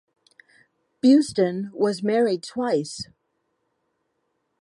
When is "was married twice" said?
1.75-3.07